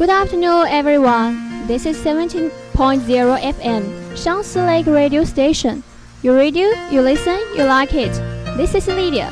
[0.00, 1.66] Good afternoon, everyone.
[1.66, 3.82] This is 17.0 FM,
[4.16, 5.82] Shangsi Lake Radio Station.
[6.22, 8.14] You radio, you listen, you like it.
[8.56, 9.28] This is Lydia.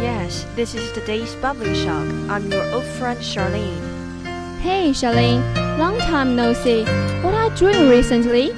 [0.00, 2.06] Yes, this is today's Bubbling Shock.
[2.30, 3.82] I'm your old friend Charlene.
[4.60, 5.42] Hey, Charlene.
[5.80, 6.84] Long time no see.
[7.24, 8.52] What are you doing recently?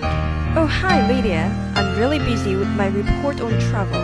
[0.61, 1.49] Oh, hi Lydia.
[1.75, 4.03] I'm really busy with my report on travel.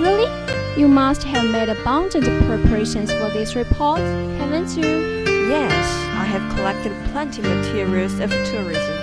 [0.00, 0.32] Really?
[0.80, 4.00] You must have made abundant preparations for this report,
[4.40, 5.20] haven't you?
[5.50, 8.96] Yes, have collected plenty materials of tourism.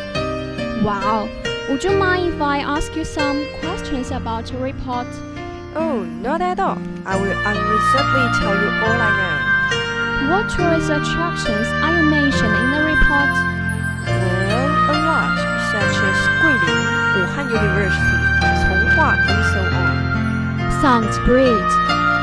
[0.82, 1.28] Wow.
[1.68, 5.08] Would you mind if I ask you some questions about your report?
[5.76, 6.80] Oh, not at all.
[7.04, 10.32] I will unreservedly tell you all I know.
[10.32, 13.36] What tourist attractions are you mentioning in the report?
[14.08, 15.36] Well, a lot,
[15.76, 16.80] such as Guilin,
[17.12, 18.20] Wuhan University,
[18.64, 19.96] Songhua, and so on.
[20.80, 21.70] Sounds great.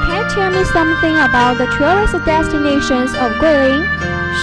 [0.08, 3.84] Can you tell me something about the tourist destinations of Guilin?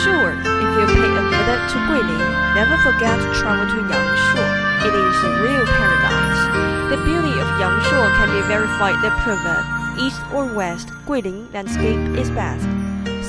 [0.06, 0.51] Sure,
[0.82, 4.46] if you pay a visit to Guilin, never forget to travel to Yangshuo.
[4.82, 6.42] It is a real paradise.
[6.90, 9.64] The beauty of Yangshuo can be verified the proverb,
[10.00, 12.66] east or west, Guilin landscape is best.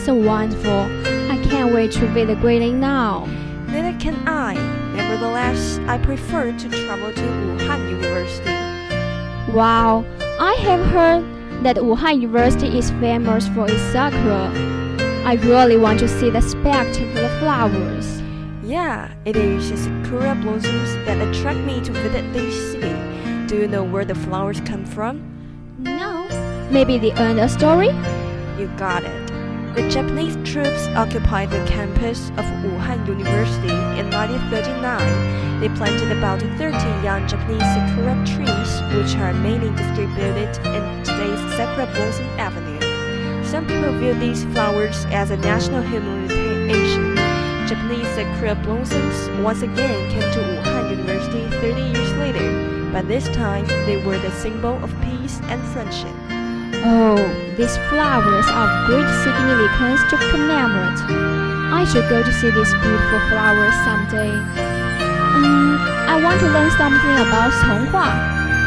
[0.06, 0.88] So wonderful.
[1.30, 3.26] I can't wait to visit Guilin now.
[3.66, 4.54] Neither can I.
[4.94, 9.52] Nevertheless, I prefer to travel to Wuhan University.
[9.52, 10.06] Wow,
[10.40, 11.24] I have heard
[11.64, 14.81] that Wuhan University is famous for its sakura.
[15.24, 18.20] I really want to see the spectacular flowers.
[18.64, 23.46] Yeah, it is the sakura blossoms that attract me to visit this city.
[23.46, 25.22] Do you know where the flowers come from?
[25.78, 26.26] No.
[26.72, 27.90] Maybe the end of story?
[28.58, 29.26] You got it.
[29.76, 35.60] The Japanese troops occupied the campus of Wuhan University in 1939.
[35.60, 41.86] They planted about 30 young Japanese sakura trees, which are mainly distributed in today's Sakura
[41.94, 42.71] Blossom Avenue.
[43.52, 47.14] Some people view these flowers as a national humiliation.
[47.68, 52.48] Japanese sakura blossoms once again came to Wuhan University 30 years later.
[52.94, 56.16] By this time, they were the symbol of peace and friendship.
[56.80, 57.20] Oh,
[57.58, 61.04] these flowers are of great significance to commemorate.
[61.76, 64.32] I should go to see these beautiful flowers someday.
[65.36, 65.76] Um,
[66.08, 68.16] I want to learn something about Songhua.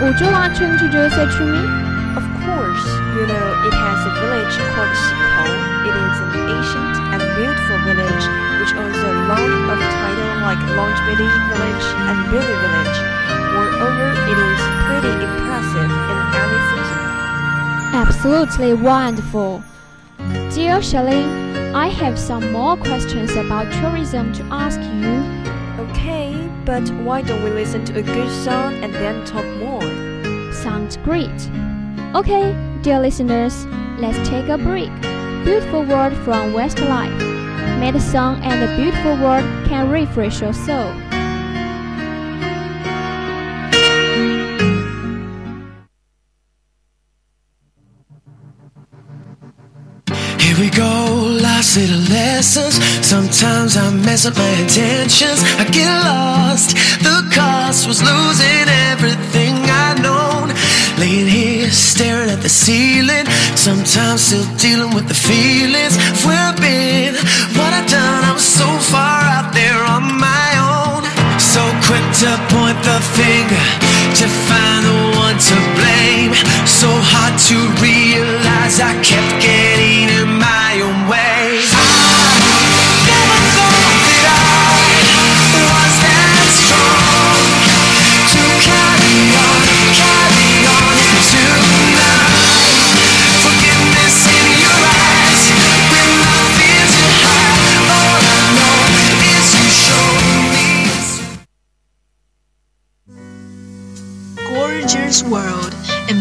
[0.06, 1.95] Would you like to introduce it to me?
[2.46, 2.86] Of course,
[3.18, 5.50] you know it has a village called Xitou.
[5.82, 8.26] It is an ancient and beautiful village
[8.62, 13.00] which owns a lot of titles like Longevity Village and Beauty Village.
[13.50, 17.02] Moreover, it is pretty impressive in any season.
[17.98, 19.64] Absolutely wonderful.
[20.54, 25.18] Dear Charlene, I have some more questions about tourism to ask you.
[25.90, 29.82] Okay, but why don't we listen to a good song and then talk more?
[30.54, 31.50] Sounds great.
[32.16, 33.66] Okay, dear listeners,
[34.00, 34.90] let's take a break.
[35.44, 37.12] Beautiful World from Westlife.
[37.78, 40.94] May the song and the beautiful word can refresh your soul.
[50.40, 52.76] Here we go, lost little lessons.
[53.06, 55.44] Sometimes I mess up my intentions.
[55.59, 56.78] I get lost.
[57.03, 60.56] The cost was losing everything I known.
[60.97, 63.26] Laying here, staring at the ceiling.
[63.56, 65.97] Sometimes still dealing with the feelings
[66.59, 67.16] been.
[67.58, 71.02] What I've done, I was so far out there on my own.
[71.40, 73.66] So quick to point the finger
[74.20, 76.32] to find the one to blame.
[76.66, 81.25] So hard to realize I kept getting in my own way.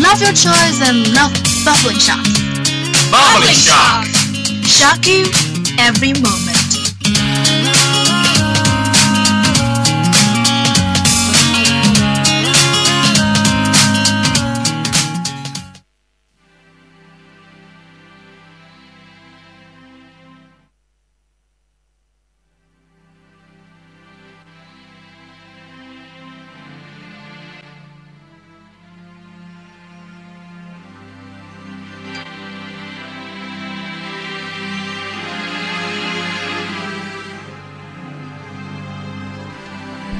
[0.00, 1.32] Love your choice and love
[1.64, 2.22] bubbling shock.
[3.10, 4.06] Bubbling shock.
[4.64, 5.26] Shock you
[5.78, 6.47] every moment.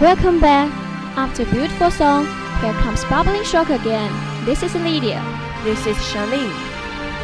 [0.00, 0.70] Welcome back.
[1.18, 2.24] After beautiful song,
[2.60, 4.12] here comes Bubbling Shock again.
[4.44, 5.20] This is Lydia.
[5.64, 6.52] This is Charlene.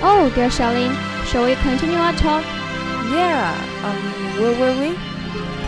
[0.02, 0.92] Oh, dear Charlene,
[1.26, 2.42] shall we continue our talk?
[3.12, 3.54] Yeah,
[3.84, 4.90] um, where were we?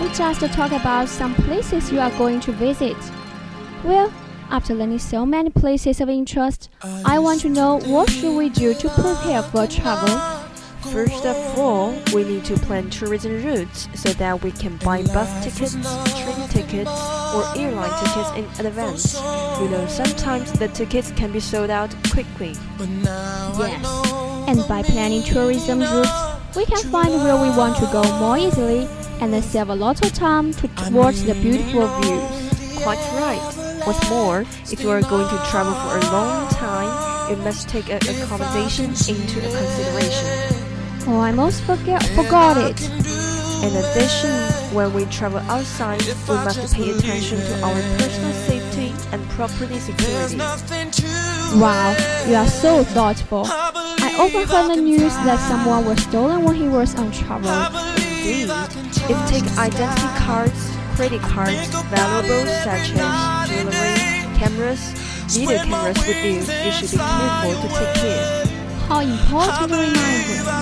[0.01, 2.97] We just talk about some places you are going to visit.
[3.85, 4.13] Well,
[4.51, 6.71] after learning so many places of interest,
[7.05, 10.36] I want to know what should we do to prepare for travel.
[10.93, 15.45] First of all, we need to plan tourism routes so that we can buy bus
[15.45, 16.91] tickets, train tickets,
[17.35, 19.15] or airline tickets in advance.
[19.61, 22.55] You know, sometimes the tickets can be sold out quickly.
[22.79, 23.85] Yes,
[24.49, 28.89] and by planning tourism routes, we can find where we want to go more easily
[29.21, 32.83] and then save a lot of time to watch the beautiful views.
[32.83, 33.83] Quite right.
[33.85, 37.89] What's more, if you are going to travel for a long time, you must take
[37.89, 40.66] accommodation into consideration.
[41.09, 42.83] Oh, I almost forget, forgot it.
[43.63, 44.31] In addition,
[44.75, 50.37] when we travel outside, we must pay attention to our personal safety and property security.
[51.59, 51.95] Wow,
[52.27, 53.45] you are so thoughtful.
[53.47, 57.51] I often heard the news that someone was stolen when he was on travel.
[58.03, 58.51] Indeed,
[59.09, 64.91] if you take identity cards, credit cards, valuables such as jewelry, cameras,
[65.31, 68.47] video cameras with you, you should be careful to take care.
[68.89, 70.56] How important reminder.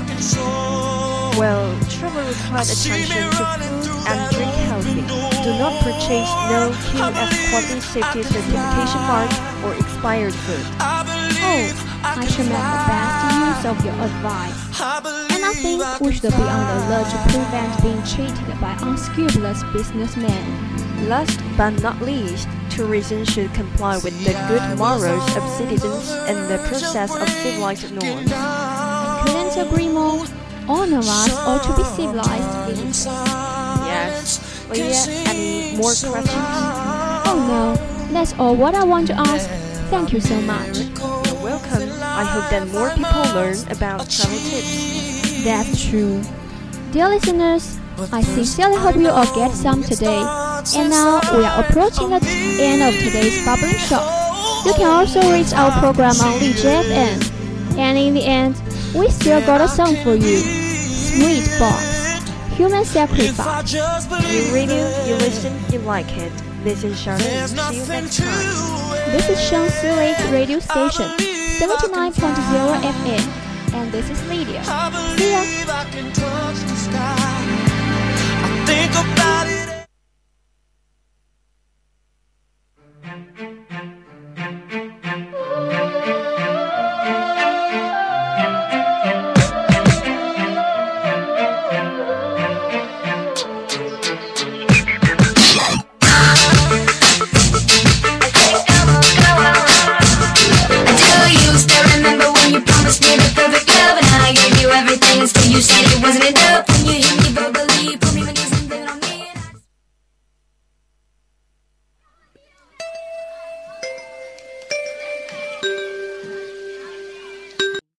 [1.36, 5.02] Well, travel requires attention to food and drink healthy.
[5.42, 9.30] Do not purchase no QS quality safety certification mark
[9.64, 10.64] or expired food.
[10.80, 14.54] Oh, I should make the best use of your advice.
[15.34, 19.62] And I think we should be on the alert to prevent being cheated by unscrupulous
[19.72, 21.08] businessmen.
[21.08, 26.58] Last but not least, tourism should comply with the good morals of citizens and the
[26.68, 28.30] process of civilized norms.
[29.24, 30.26] I couldn't agree more.
[30.68, 33.06] All of us ought to be civilized beings.
[33.06, 34.66] Yes.
[34.68, 36.34] Well, oh, yeah, any more questions?
[37.26, 39.48] Oh no, that's all what I want to ask.
[39.90, 40.78] Thank you so much.
[40.78, 41.88] You're welcome.
[42.02, 45.44] I hope that more people learn about travel tips.
[45.44, 46.22] That's true.
[46.92, 47.78] Dear listeners,
[48.12, 50.22] I sincerely hope you all get some today.
[50.76, 52.20] And now we are approaching the
[52.60, 54.04] end of today's bubbling shock.
[54.64, 57.76] You can also reach our program on LiJFM.
[57.76, 58.56] And in the end,
[58.94, 60.38] we still got a song for you.
[60.38, 62.22] Sweet Box,
[62.56, 63.72] Human Sacrifice.
[63.72, 66.32] You read it, you listen, you like it.
[66.62, 67.18] This is Sean.
[67.18, 69.10] See you next time.
[69.10, 71.10] This is Sean Sewage Radio Station,
[71.58, 73.74] 79.0 FM.
[73.74, 74.62] And this is Lydia.
[75.18, 75.42] See ya.